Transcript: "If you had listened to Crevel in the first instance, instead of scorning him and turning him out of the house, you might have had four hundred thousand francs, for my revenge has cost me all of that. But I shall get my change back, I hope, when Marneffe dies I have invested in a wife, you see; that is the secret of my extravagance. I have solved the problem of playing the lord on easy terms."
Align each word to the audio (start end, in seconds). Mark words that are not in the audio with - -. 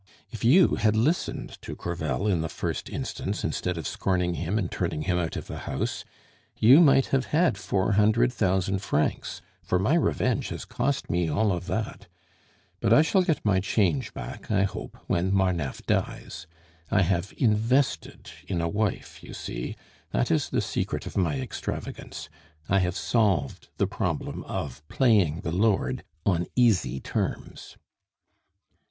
"If 0.31 0.43
you 0.43 0.77
had 0.77 0.95
listened 0.95 1.61
to 1.61 1.75
Crevel 1.75 2.27
in 2.27 2.41
the 2.41 2.49
first 2.49 2.89
instance, 2.89 3.43
instead 3.43 3.77
of 3.77 3.85
scorning 3.87 4.33
him 4.33 4.57
and 4.57 4.71
turning 4.71 5.03
him 5.03 5.19
out 5.19 5.35
of 5.35 5.45
the 5.45 5.59
house, 5.69 6.03
you 6.57 6.79
might 6.79 7.05
have 7.13 7.25
had 7.25 7.55
four 7.55 7.91
hundred 7.91 8.33
thousand 8.33 8.79
francs, 8.79 9.43
for 9.61 9.77
my 9.77 9.93
revenge 9.93 10.49
has 10.49 10.65
cost 10.65 11.11
me 11.11 11.29
all 11.29 11.51
of 11.51 11.67
that. 11.67 12.07
But 12.79 12.93
I 12.93 13.03
shall 13.03 13.21
get 13.21 13.45
my 13.45 13.59
change 13.59 14.11
back, 14.11 14.49
I 14.49 14.63
hope, 14.63 14.97
when 15.05 15.31
Marneffe 15.31 15.85
dies 15.85 16.47
I 16.89 17.03
have 17.03 17.31
invested 17.37 18.31
in 18.47 18.59
a 18.59 18.67
wife, 18.67 19.21
you 19.21 19.35
see; 19.35 19.75
that 20.09 20.31
is 20.31 20.49
the 20.49 20.61
secret 20.61 21.05
of 21.05 21.15
my 21.15 21.39
extravagance. 21.39 22.27
I 22.67 22.79
have 22.79 22.97
solved 22.97 23.69
the 23.77 23.85
problem 23.85 24.43
of 24.45 24.81
playing 24.87 25.41
the 25.41 25.51
lord 25.51 26.03
on 26.25 26.47
easy 26.55 26.99
terms." 26.99 27.77